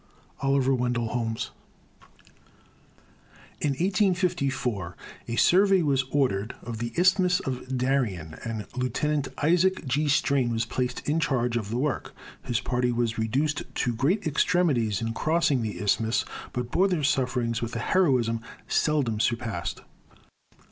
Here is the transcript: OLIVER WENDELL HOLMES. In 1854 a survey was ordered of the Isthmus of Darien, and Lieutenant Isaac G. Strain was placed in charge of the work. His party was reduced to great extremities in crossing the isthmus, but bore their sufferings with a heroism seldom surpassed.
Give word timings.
OLIVER 0.41 0.73
WENDELL 0.73 1.09
HOLMES. 1.09 1.51
In 3.59 3.69
1854 3.73 4.97
a 5.27 5.35
survey 5.35 5.83
was 5.83 6.05
ordered 6.09 6.55
of 6.63 6.79
the 6.79 6.91
Isthmus 6.95 7.39
of 7.41 7.77
Darien, 7.77 8.35
and 8.43 8.65
Lieutenant 8.75 9.27
Isaac 9.43 9.85
G. 9.85 10.07
Strain 10.07 10.49
was 10.49 10.65
placed 10.65 11.07
in 11.07 11.19
charge 11.19 11.55
of 11.55 11.69
the 11.69 11.77
work. 11.77 12.15
His 12.41 12.59
party 12.59 12.91
was 12.91 13.19
reduced 13.19 13.61
to 13.75 13.93
great 13.93 14.25
extremities 14.25 15.03
in 15.03 15.13
crossing 15.13 15.61
the 15.61 15.79
isthmus, 15.79 16.25
but 16.51 16.71
bore 16.71 16.87
their 16.87 17.03
sufferings 17.03 17.61
with 17.61 17.75
a 17.75 17.79
heroism 17.79 18.41
seldom 18.67 19.19
surpassed. 19.19 19.81